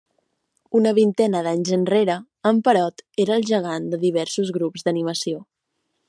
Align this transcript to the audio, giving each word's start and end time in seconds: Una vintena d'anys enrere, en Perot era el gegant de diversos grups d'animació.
Una 0.77 0.91
vintena 0.99 1.41
d'anys 1.47 1.73
enrere, 1.77 2.15
en 2.51 2.61
Perot 2.67 3.03
era 3.25 3.37
el 3.41 3.45
gegant 3.53 3.85
de 3.91 3.99
diversos 4.07 4.53
grups 4.59 4.87
d'animació. 4.89 5.43